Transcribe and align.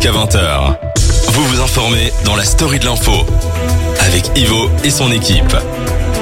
jusqu'à 0.00 0.12
20h. 0.16 0.76
Vous 1.32 1.44
vous 1.44 1.60
informez 1.60 2.12
dans 2.24 2.36
la 2.36 2.44
story 2.44 2.78
de 2.78 2.84
l'info 2.84 3.26
avec 3.98 4.30
Ivo 4.36 4.70
et 4.84 4.90
son 4.90 5.10
équipe 5.10 5.56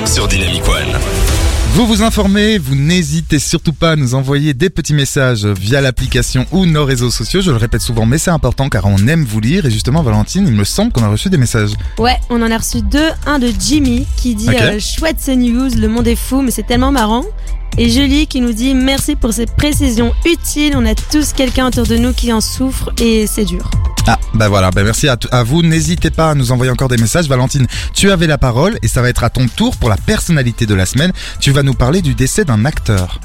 sur 0.06 0.28
Dynamic 0.28 0.66
One. 0.66 1.45
Vous 1.76 1.86
vous 1.86 2.00
informez, 2.02 2.56
vous 2.56 2.74
n'hésitez 2.74 3.38
surtout 3.38 3.74
pas 3.74 3.90
à 3.90 3.96
nous 3.96 4.14
envoyer 4.14 4.54
des 4.54 4.70
petits 4.70 4.94
messages 4.94 5.44
via 5.44 5.82
l'application 5.82 6.46
ou 6.50 6.64
nos 6.64 6.86
réseaux 6.86 7.10
sociaux. 7.10 7.42
Je 7.42 7.50
le 7.50 7.58
répète 7.58 7.82
souvent, 7.82 8.06
mais 8.06 8.16
c'est 8.16 8.30
important 8.30 8.70
car 8.70 8.86
on 8.86 8.96
aime 9.06 9.26
vous 9.26 9.40
lire. 9.40 9.66
Et 9.66 9.70
justement, 9.70 10.02
Valentine, 10.02 10.46
il 10.46 10.54
me 10.54 10.64
semble 10.64 10.90
qu'on 10.90 11.02
a 11.02 11.08
reçu 11.08 11.28
des 11.28 11.36
messages. 11.36 11.72
Ouais, 11.98 12.16
on 12.30 12.40
en 12.40 12.50
a 12.50 12.56
reçu 12.56 12.80
deux. 12.80 13.10
Un 13.26 13.38
de 13.38 13.52
Jimmy 13.60 14.06
qui 14.16 14.34
dit 14.34 14.48
euh, 14.48 14.80
chouette 14.80 15.18
ces 15.18 15.36
news, 15.36 15.68
le 15.76 15.88
monde 15.88 16.08
est 16.08 16.16
fou, 16.16 16.40
mais 16.40 16.50
c'est 16.50 16.66
tellement 16.66 16.92
marrant. 16.92 17.26
Et 17.76 17.90
Julie 17.90 18.26
qui 18.26 18.40
nous 18.40 18.54
dit 18.54 18.72
merci 18.72 19.14
pour 19.14 19.34
ces 19.34 19.44
précisions 19.44 20.14
utiles. 20.24 20.72
On 20.76 20.86
a 20.86 20.94
tous 20.94 21.34
quelqu'un 21.34 21.66
autour 21.66 21.86
de 21.86 21.98
nous 21.98 22.14
qui 22.14 22.32
en 22.32 22.40
souffre 22.40 22.90
et 23.02 23.26
c'est 23.26 23.44
dur. 23.44 23.70
Ah, 24.08 24.18
bah 24.34 24.48
voilà, 24.48 24.70
bah 24.70 24.82
merci 24.84 25.08
à, 25.08 25.16
à 25.32 25.42
vous. 25.42 25.62
N'hésitez 25.62 26.10
pas 26.10 26.30
à 26.30 26.34
nous 26.34 26.52
envoyer 26.52 26.70
encore 26.70 26.88
des 26.88 26.96
messages. 26.96 27.28
Valentine, 27.28 27.66
tu 27.92 28.10
avais 28.10 28.26
la 28.26 28.38
parole 28.38 28.78
et 28.82 28.88
ça 28.88 29.02
va 29.02 29.08
être 29.08 29.24
à 29.24 29.30
ton 29.30 29.46
tour 29.48 29.76
pour 29.76 29.88
la 29.88 29.96
personnalité 29.96 30.64
de 30.66 30.74
la 30.74 30.86
semaine. 30.86 31.12
Tu 31.40 31.50
vas 31.50 31.62
nous 31.62 31.74
parler 31.74 32.02
du 32.02 32.14
décès 32.14 32.44
d'un 32.44 32.64
acteur. 32.64 33.20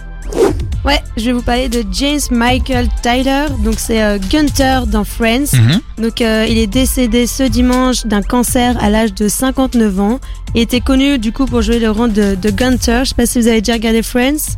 Ouais, 0.83 0.99
je 1.17 1.25
vais 1.25 1.33
vous 1.33 1.43
parler 1.43 1.69
de 1.69 1.83
James 1.91 2.19
Michael 2.31 2.87
Tyler. 3.03 3.45
Donc 3.63 3.75
c'est 3.77 4.01
euh, 4.01 4.17
Gunther 4.31 4.87
dans 4.87 5.03
Friends. 5.03 5.53
Mhm. 5.53 5.81
Donc 6.03 6.21
euh, 6.21 6.47
il 6.49 6.57
est 6.57 6.65
décédé 6.67 7.27
ce 7.27 7.43
dimanche 7.43 8.05
d'un 8.07 8.23
cancer 8.23 8.75
à 8.81 8.89
l'âge 8.89 9.13
de 9.13 9.27
59 9.27 9.99
ans. 9.99 10.19
Il 10.55 10.61
était 10.61 10.79
connu 10.81 11.19
du 11.19 11.31
coup 11.31 11.45
pour 11.45 11.61
jouer 11.61 11.77
le 11.77 11.91
rôle 11.91 12.13
de, 12.13 12.33
de 12.33 12.49
Gunther. 12.49 13.05
Je 13.05 13.09
sais 13.09 13.15
pas 13.15 13.25
si 13.27 13.39
vous 13.39 13.47
avez 13.47 13.61
déjà 13.61 13.73
regardé 13.73 14.01
Friends. 14.01 14.57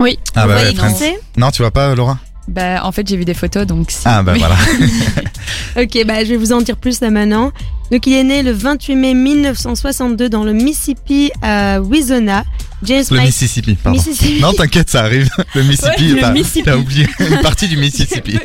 Oui. 0.00 0.18
Ah 0.34 0.42
Vous 0.42 0.48
bah 0.48 0.54
voyez 0.54 0.68
ouais, 0.70 0.74
Friends. 0.74 1.16
Non, 1.36 1.50
tu 1.50 1.60
vois 1.60 1.70
pas, 1.72 1.94
Laura? 1.94 2.18
Bah, 2.48 2.80
en 2.84 2.92
fait, 2.92 3.06
j'ai 3.06 3.16
vu 3.16 3.24
des 3.24 3.34
photos, 3.34 3.66
donc 3.66 3.90
si. 3.90 3.98
Ah 4.06 4.22
bah 4.22 4.34
voilà. 4.38 4.56
Ok, 5.76 6.04
bah 6.06 6.24
je 6.24 6.30
vais 6.30 6.36
vous 6.36 6.52
en 6.52 6.60
dire 6.60 6.76
plus 6.76 7.00
là 7.00 7.10
maintenant. 7.10 7.52
Donc 7.90 8.06
il 8.06 8.12
est 8.14 8.24
né 8.24 8.42
le 8.42 8.52
28 8.52 8.96
mai 8.96 9.14
1962 9.14 10.28
dans 10.28 10.44
le 10.44 10.52
Mississippi 10.52 11.30
à 11.42 11.80
Wizona. 11.80 12.44
James 12.82 13.04
Le 13.10 13.16
Mike- 13.16 13.26
Mississippi, 13.26 13.74
pardon. 13.74 13.98
Mississippi. 13.98 14.40
Non, 14.40 14.52
t'inquiète, 14.52 14.90
ça 14.90 15.00
arrive. 15.04 15.28
Le 15.54 15.62
Mississippi, 15.62 16.14
Ouais, 16.14 16.62
t'as- 16.64 16.76
oublié 16.76 17.06
une 17.20 17.40
partie 17.40 17.68
du 17.68 17.76
Mississippi. 17.78 18.38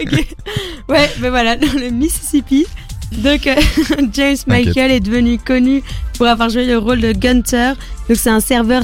Ouais, 0.90 1.10
ben 1.20 1.30
voilà, 1.30 1.56
dans 1.56 1.74
le 1.74 1.90
Mississippi. 1.90 2.66
Donc, 3.12 3.46
euh, 3.48 3.56
James 4.14 4.38
Michael 4.48 4.92
est 4.92 5.00
devenu 5.00 5.38
connu 5.38 5.84
pour 6.18 6.28
avoir 6.28 6.50
joué 6.50 6.66
le 6.66 6.78
rôle 6.78 7.02
de 7.02 7.12
Gunter. 7.12 7.74
Donc, 8.08 8.18
c'est 8.18 8.30
un 8.30 8.40
serveur 8.40 8.84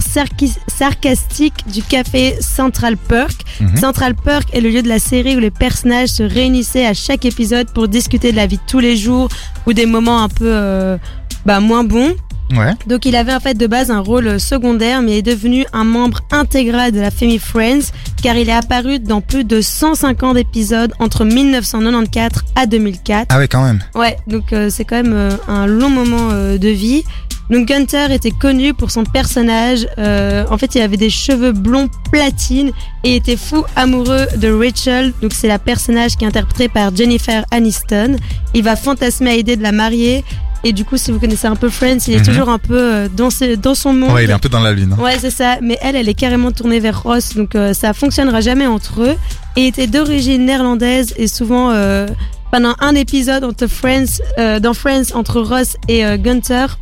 sarcastique 0.67 1.53
du 1.71 1.83
café 1.83 2.35
Central 2.41 2.97
Perk. 2.97 3.41
Mhm. 3.59 3.77
Central 3.77 4.15
Perk 4.15 4.53
est 4.53 4.61
le 4.61 4.69
lieu 4.69 4.81
de 4.81 4.87
la 4.87 4.99
série 4.99 5.35
où 5.35 5.39
les 5.39 5.51
personnages 5.51 6.09
se 6.09 6.23
réunissaient 6.23 6.85
à 6.85 6.93
chaque 6.93 7.25
épisode 7.25 7.69
pour 7.71 7.87
discuter 7.87 8.31
de 8.31 8.37
la 8.37 8.47
vie 8.47 8.57
de 8.57 8.63
tous 8.67 8.79
les 8.79 8.95
jours 8.95 9.29
ou 9.65 9.73
des 9.73 9.85
moments 9.85 10.23
un 10.23 10.29
peu 10.29 10.45
euh, 10.45 10.97
bah, 11.45 11.59
moins 11.59 11.83
bons. 11.83 12.15
Ouais. 12.51 12.73
Donc 12.87 13.05
il 13.05 13.15
avait 13.15 13.33
en 13.33 13.39
fait 13.39 13.53
de 13.53 13.67
base 13.67 13.91
un 13.91 13.99
rôle 13.99 14.39
secondaire 14.39 15.01
mais 15.01 15.19
est 15.19 15.21
devenu 15.21 15.65
un 15.71 15.83
membre 15.83 16.21
intégral 16.31 16.91
de 16.91 16.99
la 16.99 17.11
famille 17.11 17.39
Friends 17.39 17.91
car 18.23 18.35
il 18.35 18.49
est 18.49 18.53
apparu 18.53 18.99
dans 18.99 19.21
plus 19.21 19.43
de 19.43 19.61
150 19.61 20.37
épisodes 20.37 20.93
entre 20.99 21.25
1994 21.25 22.43
à 22.55 22.65
2004. 22.65 23.27
Ah 23.29 23.37
ouais, 23.37 23.47
quand 23.47 23.63
même. 23.63 23.79
Ouais, 23.95 24.17
donc 24.27 24.51
euh, 24.53 24.69
c'est 24.69 24.83
quand 24.83 24.97
même 24.97 25.13
euh, 25.13 25.31
un 25.47 25.67
long 25.67 25.89
moment 25.89 26.29
euh, 26.31 26.57
de 26.57 26.69
vie. 26.69 27.03
Donc 27.49 27.67
Gunther 27.67 28.11
était 28.11 28.31
connu 28.31 28.73
pour 28.73 28.91
son 28.91 29.03
personnage. 29.03 29.87
Euh, 29.97 30.45
en 30.51 30.57
fait, 30.57 30.75
il 30.75 30.81
avait 30.81 30.97
des 30.97 31.09
cheveux 31.09 31.51
blonds 31.51 31.89
platine 32.11 32.71
et 33.03 33.15
était 33.15 33.37
fou 33.37 33.63
amoureux 33.75 34.27
de 34.37 34.51
Rachel. 34.51 35.13
Donc 35.21 35.33
c'est 35.33 35.47
la 35.47 35.57
personnage 35.57 36.15
qui 36.15 36.25
est 36.25 36.27
interprétée 36.27 36.69
par 36.69 36.95
Jennifer 36.95 37.43
Aniston. 37.49 38.17
Il 38.53 38.63
va 38.63 38.75
fantasmer 38.75 39.31
à 39.31 39.35
l'idée 39.35 39.55
de 39.55 39.63
la 39.63 39.71
marier. 39.71 40.23
Et 40.63 40.73
du 40.73 40.83
coup, 40.83 40.97
si 40.97 41.11
vous 41.11 41.19
connaissez 41.19 41.47
un 41.47 41.55
peu 41.55 41.69
Friends, 41.69 41.99
il 42.07 42.15
est 42.15 42.19
Mhm. 42.19 42.25
toujours 42.25 42.49
un 42.49 42.57
peu 42.57 42.77
euh, 42.77 43.07
dans, 43.07 43.29
son 43.75 43.93
monde. 43.93 44.11
Ouais, 44.11 44.25
il 44.25 44.29
est 44.29 44.33
un 44.33 44.39
peu 44.39 44.49
dans 44.49 44.59
la 44.59 44.73
lune. 44.73 44.93
hein. 44.97 45.01
Ouais, 45.01 45.17
c'est 45.19 45.29
ça. 45.31 45.57
Mais 45.61 45.77
elle, 45.81 45.95
elle 45.95 46.09
est 46.09 46.13
carrément 46.13 46.51
tournée 46.51 46.79
vers 46.81 47.01
Ross, 47.03 47.35
donc 47.35 47.55
euh, 47.55 47.73
ça 47.73 47.93
fonctionnera 47.93 48.41
jamais 48.41 48.67
entre 48.67 49.01
eux. 49.03 49.15
Et 49.55 49.67
était 49.67 49.87
d'origine 49.87 50.45
néerlandaise 50.45 51.13
et 51.17 51.27
souvent 51.27 51.71
euh, 51.71 52.07
pendant 52.51 52.75
un 52.79 52.93
épisode 52.95 53.43
entre 53.43 53.67
Friends, 53.67 54.21
euh, 54.37 54.59
dans 54.59 54.73
Friends 54.73 55.13
entre 55.13 55.39
Ross 55.41 55.77
et 55.87 56.03
Gunther, 56.17 56.77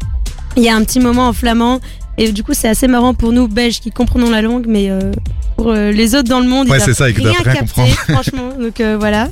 il 0.55 0.63
y 0.63 0.69
a 0.69 0.75
un 0.75 0.83
petit 0.83 0.99
moment 0.99 1.27
en 1.27 1.33
flamand. 1.33 1.79
Et 2.19 2.31
du 2.31 2.43
coup, 2.43 2.53
c'est 2.55 2.67
assez 2.67 2.87
marrant 2.87 3.13
pour 3.13 3.31
nous 3.31 3.47
Belges 3.47 3.79
qui 3.79 3.91
comprenons 3.91 4.31
la 4.31 4.41
langue, 4.41 4.65
mais 4.67 4.89
euh, 4.89 5.11
pour 5.55 5.69
euh, 5.69 5.91
les 5.91 6.15
autres 6.15 6.27
dans 6.29 6.39
le 6.39 6.47
monde, 6.47 6.67
Ouais, 6.67 6.79
ils 6.79 6.95
doivent 6.95 7.13
rien 7.13 7.33
rien 7.43 7.55
comprendre. 7.61 7.93
franchement. 8.09 8.49
Donc 8.59 8.81
euh, 8.81 8.97
voilà. 8.99 9.29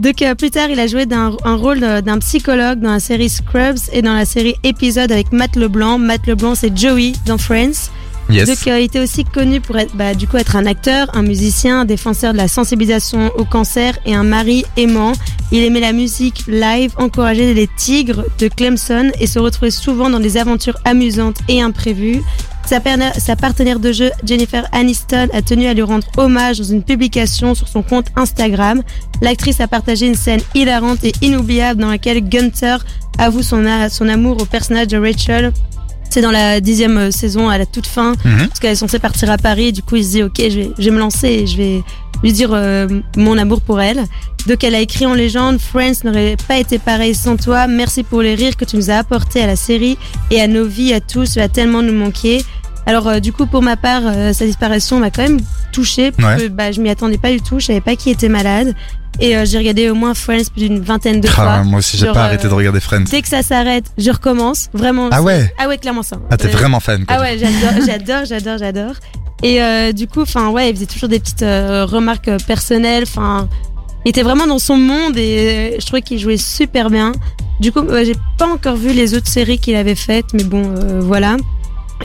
Donc 0.00 0.22
euh, 0.22 0.34
plus 0.34 0.50
tard, 0.50 0.70
il 0.70 0.80
a 0.80 0.86
joué 0.86 1.06
un 1.12 1.56
rôle 1.56 1.80
d'un 1.80 2.18
psychologue 2.20 2.80
dans 2.80 2.92
la 2.92 3.00
série 3.00 3.28
Scrubs 3.28 3.78
et 3.92 4.00
dans 4.00 4.14
la 4.14 4.24
série 4.24 4.54
Épisode 4.64 5.12
avec 5.12 5.30
Matt 5.30 5.56
Leblanc. 5.56 5.98
Matt 5.98 6.26
Leblanc, 6.26 6.54
c'est 6.54 6.74
Joey 6.74 7.12
dans 7.26 7.36
Friends. 7.36 7.90
Yes. 8.30 8.48
Donc, 8.48 8.66
euh, 8.66 8.80
il 8.80 8.84
était 8.84 9.00
aussi 9.00 9.24
connu 9.24 9.60
pour 9.60 9.76
être, 9.76 9.94
bah, 9.96 10.14
du 10.14 10.26
coup, 10.26 10.38
être 10.38 10.56
un 10.56 10.64
acteur, 10.64 11.08
un 11.14 11.22
musicien, 11.22 11.80
un 11.80 11.84
défenseur 11.84 12.32
de 12.32 12.38
la 12.38 12.48
sensibilisation 12.48 13.30
au 13.36 13.44
cancer 13.44 13.98
et 14.06 14.14
un 14.14 14.22
mari 14.22 14.64
aimant. 14.78 15.12
Il 15.52 15.62
aimait 15.64 15.80
la 15.80 15.92
musique 15.92 16.44
live, 16.46 16.92
encourageait 16.96 17.52
les 17.52 17.68
tigres 17.76 18.24
de 18.38 18.48
Clemson 18.48 19.10
et 19.20 19.26
se 19.26 19.38
retrouvait 19.38 19.70
souvent 19.70 20.08
dans 20.08 20.20
des 20.20 20.38
aventures 20.38 20.78
amusantes 20.86 21.38
et 21.48 21.60
imprévues. 21.60 22.22
Sa, 22.66 23.36
partenaire 23.36 23.80
de 23.80 23.90
jeu, 23.90 24.10
Jennifer 24.24 24.68
Aniston, 24.72 25.28
a 25.32 25.42
tenu 25.42 25.66
à 25.66 25.74
lui 25.74 25.82
rendre 25.82 26.06
hommage 26.16 26.58
dans 26.58 26.64
une 26.64 26.82
publication 26.82 27.54
sur 27.54 27.66
son 27.66 27.82
compte 27.82 28.06
Instagram. 28.16 28.82
L'actrice 29.22 29.60
a 29.60 29.66
partagé 29.66 30.06
une 30.06 30.14
scène 30.14 30.40
hilarante 30.54 31.02
et 31.02 31.12
inoubliable 31.20 31.80
dans 31.80 31.90
laquelle 31.90 32.20
Gunther 32.20 32.84
avoue 33.18 33.42
son 33.42 33.66
amour 33.66 34.40
au 34.40 34.44
personnage 34.44 34.88
de 34.88 34.98
Rachel. 34.98 35.52
C'est 36.10 36.20
dans 36.22 36.30
la 36.32 36.60
dixième 36.60 36.98
euh, 36.98 37.10
saison, 37.10 37.48
à 37.48 37.56
la 37.56 37.66
toute 37.66 37.86
fin, 37.86 38.12
Mhm. 38.24 38.48
parce 38.48 38.60
qu'elle 38.60 38.72
est 38.72 38.76
censée 38.76 38.98
partir 38.98 39.30
à 39.30 39.38
Paris. 39.38 39.68
Et 39.68 39.72
du 39.72 39.82
coup, 39.82 39.96
il 39.96 40.04
se 40.04 40.10
dit, 40.10 40.22
ok, 40.22 40.34
je 40.38 40.56
vais, 40.60 40.70
je 40.78 40.84
vais 40.84 40.90
me 40.90 40.98
lancer 40.98 41.28
et 41.28 41.46
je 41.46 41.56
vais 41.56 41.82
lui 42.22 42.32
dire 42.32 42.50
euh, 42.52 42.86
mon 43.16 43.38
amour 43.38 43.60
pour 43.60 43.80
elle. 43.80 44.04
Donc, 44.46 44.64
elle 44.64 44.74
a 44.74 44.80
écrit 44.80 45.06
en 45.06 45.14
légende, 45.14 45.58
Friends 45.60 46.02
n'aurait 46.04 46.36
pas 46.48 46.58
été 46.58 46.78
pareil 46.78 47.14
sans 47.14 47.36
toi. 47.36 47.66
Merci 47.66 48.02
pour 48.02 48.22
les 48.22 48.34
rires 48.34 48.56
que 48.56 48.64
tu 48.64 48.76
nous 48.76 48.90
as 48.90 48.96
apportés 48.96 49.42
à 49.42 49.46
la 49.46 49.56
série 49.56 49.96
et 50.30 50.40
à 50.40 50.46
nos 50.48 50.64
vies, 50.66 50.92
à 50.94 51.00
tous. 51.00 51.32
Tu 51.34 51.38
vas 51.38 51.48
tellement 51.48 51.82
nous 51.82 51.92
manquer. 51.92 52.42
Alors, 52.90 53.06
euh, 53.06 53.20
du 53.20 53.32
coup, 53.32 53.46
pour 53.46 53.62
ma 53.62 53.76
part, 53.76 54.02
euh, 54.04 54.32
sa 54.32 54.44
disparition 54.46 54.98
m'a 54.98 55.10
quand 55.12 55.22
même 55.22 55.38
touchée, 55.70 56.10
parce 56.10 56.42
que 56.42 56.48
bah, 56.48 56.72
je 56.72 56.80
m'y 56.80 56.90
attendais 56.90 57.18
pas 57.18 57.30
du 57.30 57.40
tout. 57.40 57.60
Je 57.60 57.66
savais 57.66 57.80
pas 57.80 57.94
qui 57.94 58.10
était 58.10 58.28
malade. 58.28 58.74
Et 59.20 59.36
euh, 59.36 59.44
j'ai 59.44 59.58
regardé 59.58 59.88
au 59.90 59.94
moins 59.94 60.12
Friends 60.14 60.50
plus 60.52 60.68
d'une 60.68 60.80
vingtaine 60.80 61.20
de 61.20 61.28
Ah, 61.28 61.30
fois. 61.30 61.62
moi 61.62 61.78
aussi, 61.78 61.96
j'ai 61.96 62.06
pas 62.06 62.24
arrêté 62.24 62.48
de 62.48 62.52
euh, 62.52 62.56
regarder 62.56 62.80
Friends. 62.80 63.04
Dès 63.08 63.22
que 63.22 63.28
ça 63.28 63.42
s'arrête, 63.44 63.84
je 63.96 64.10
recommence. 64.10 64.68
Vraiment. 64.72 65.08
Ah 65.12 65.22
ouais 65.22 65.52
Ah 65.58 65.68
ouais, 65.68 65.78
clairement 65.78 66.02
ça. 66.02 66.16
Ah, 66.30 66.36
t'es 66.36 66.48
Euh, 66.48 66.50
vraiment 66.50 66.80
fan, 66.80 67.04
quoi. 67.06 67.16
ah 67.16 67.20
ouais, 67.20 67.38
j'adore, 67.38 67.86
j'adore, 67.86 68.24
j'adore, 68.24 68.58
j'adore. 68.58 68.94
Et 69.44 69.62
euh, 69.62 69.92
du 69.92 70.08
coup, 70.08 70.22
enfin 70.22 70.48
ouais, 70.50 70.70
il 70.70 70.74
faisait 70.74 70.86
toujours 70.86 71.08
des 71.08 71.20
petites 71.20 71.42
euh, 71.44 71.84
remarques 71.86 72.26
euh, 72.28 72.38
personnelles. 72.44 73.04
Enfin, 73.06 73.48
il 74.04 74.08
était 74.08 74.22
vraiment 74.22 74.46
dans 74.48 74.58
son 74.58 74.76
monde 74.76 75.16
et 75.16 75.70
euh, 75.74 75.76
je 75.80 75.86
trouvais 75.86 76.02
qu'il 76.02 76.18
jouait 76.18 76.36
super 76.38 76.90
bien. 76.90 77.12
Du 77.60 77.70
coup, 77.70 77.80
euh, 77.80 78.04
j'ai 78.04 78.16
pas 78.36 78.48
encore 78.48 78.76
vu 78.76 78.92
les 78.92 79.14
autres 79.14 79.28
séries 79.28 79.58
qu'il 79.58 79.76
avait 79.76 79.94
faites, 79.94 80.26
mais 80.34 80.44
bon, 80.44 80.62
euh, 80.76 81.00
voilà. 81.00 81.36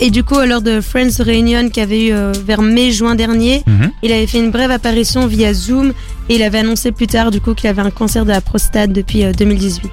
Et 0.01 0.09
du 0.11 0.23
coup, 0.23 0.39
lors 0.41 0.61
de 0.61 0.81
Friends 0.81 1.23
Reunion 1.23 1.69
qu'il 1.69 1.77
y 1.77 1.81
avait 1.81 2.07
eu 2.07 2.13
euh, 2.13 2.33
vers 2.45 2.61
mai-juin 2.61 3.15
dernier, 3.15 3.63
Mhm. 3.65 3.91
il 4.03 4.11
avait 4.11 4.27
fait 4.27 4.39
une 4.39 4.51
brève 4.51 4.71
apparition 4.71 5.25
via 5.27 5.53
Zoom 5.53 5.93
et 6.29 6.35
il 6.35 6.43
avait 6.43 6.59
annoncé 6.59 6.91
plus 6.91 7.07
tard 7.07 7.31
du 7.31 7.39
coup 7.39 7.53
qu'il 7.53 7.69
avait 7.69 7.81
un 7.81 7.91
cancer 7.91 8.25
de 8.25 8.31
la 8.31 8.41
prostate 8.41 8.91
depuis 8.91 9.23
euh, 9.23 9.31
2018. 9.31 9.91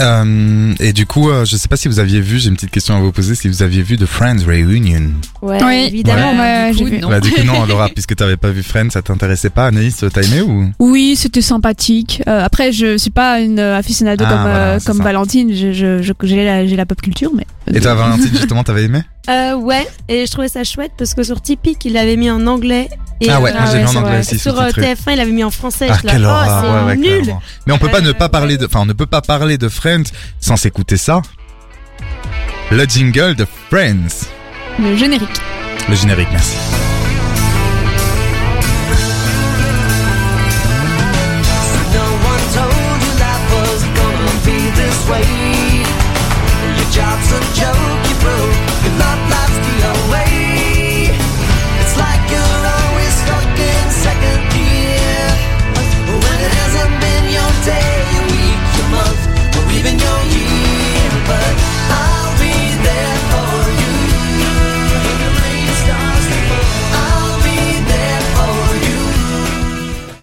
Euh, 0.00 0.74
et 0.80 0.92
du 0.92 1.06
coup, 1.06 1.30
euh, 1.30 1.44
je 1.44 1.56
sais 1.56 1.68
pas 1.68 1.76
si 1.76 1.88
vous 1.88 1.98
aviez 2.00 2.20
vu, 2.20 2.38
j'ai 2.38 2.48
une 2.48 2.56
petite 2.56 2.70
question 2.70 2.96
à 2.96 3.00
vous 3.00 3.12
poser, 3.12 3.34
si 3.34 3.48
vous 3.48 3.62
aviez 3.62 3.82
vu 3.82 3.96
The 3.96 4.06
Friends 4.06 4.44
Reunion. 4.46 5.12
Ouais, 5.42 5.62
Oui. 5.64 5.84
évidemment. 5.88 6.32
Ouais. 6.32 6.36
bah, 6.36 6.70
du 6.72 6.78
j'ai 6.78 6.84
coup, 6.84 6.90
vu. 6.90 6.98
non. 7.00 7.08
Bah, 7.08 7.20
du 7.20 7.30
coup, 7.30 7.42
non, 7.44 7.64
Laura, 7.68 7.88
puisque 7.88 8.16
t'avais 8.16 8.36
pas 8.36 8.50
vu 8.50 8.62
Friends, 8.62 8.90
ça 8.90 9.02
t'intéressait 9.02 9.50
pas. 9.50 9.66
Anaïs, 9.68 10.04
t'as 10.12 10.22
aimé 10.22 10.40
ou? 10.42 10.70
Oui, 10.80 11.14
c'était 11.16 11.42
sympathique. 11.42 12.22
Euh, 12.26 12.44
après, 12.44 12.72
je 12.72 12.96
suis 12.98 13.10
pas 13.10 13.40
une 13.40 13.58
euh, 13.60 13.76
aficionado 13.78 14.24
Ah, 14.26 14.30
comme, 14.30 14.40
voilà, 14.42 14.56
euh, 14.74 14.78
comme. 14.84 14.98
Valentine. 15.02 15.54
Je, 15.54 15.72
je, 15.72 16.02
je- 16.02 16.12
j'ai 16.22 16.44
la, 16.44 16.66
j'ai 16.66 16.76
la 16.76 16.86
pop 16.86 17.00
culture, 17.00 17.30
mais. 17.36 17.46
Et 17.72 17.80
toi, 17.80 17.94
Valentine, 17.94 18.30
justement, 18.32 18.64
t'avais 18.64 18.84
aimé? 18.84 19.00
Euh, 19.30 19.54
ouais, 19.54 19.86
et 20.08 20.26
je 20.26 20.30
trouvais 20.30 20.48
ça 20.48 20.64
chouette 20.64 20.92
parce 20.98 21.14
que 21.14 21.22
sur 21.22 21.40
Tipeee, 21.40 21.76
il 21.84 21.92
l'avait 21.94 22.16
mis 22.16 22.30
en 22.30 22.46
anglais. 22.46 22.88
Et 23.20 23.30
Ah 23.30 23.40
ouais, 23.40 23.52
moi, 23.52 23.62
j'ai 23.72 23.78
vu 23.78 23.84
en 23.84 23.88
sur, 23.88 24.00
anglais 24.00 24.18
aussi, 24.20 24.38
Sur 24.38 24.58
euh, 24.60 24.68
sous-titré. 24.68 24.94
TF1, 24.94 25.12
il 25.14 25.20
avait 25.20 25.30
mis 25.32 25.44
en 25.44 25.50
français. 25.50 25.86
Ah, 25.90 25.96
quelle 26.02 26.24
oh, 26.26 26.28
horreur, 26.28 26.60
c'est 26.62 26.70
ouais, 26.70 26.84
ouais, 26.86 26.96
nul. 26.96 27.22
clairement. 27.22 27.42
Mais 27.66 27.72
on 27.72 27.78
peut 27.78 27.88
pas 27.88 27.98
Euh, 27.98 28.02
ne 28.02 28.12
pas 28.12 28.28
parler 28.28 28.58
de, 28.58 28.66
enfin, 28.66 28.80
on 28.80 28.86
ne 28.86 28.92
peut 28.92 29.06
pas 29.06 29.22
parler 29.22 29.56
de 29.56 29.68
Friends 29.68 30.02
sans 30.40 30.56
s'écouter 30.56 30.96
ça. 30.98 31.22
Le 32.70 32.84
jingle 32.84 33.34
de 33.34 33.46
Friends. 33.70 34.26
Le 34.78 34.96
générique. 34.96 35.40
Le 35.88 35.94
générique, 35.94 36.28
merci. 36.32 36.56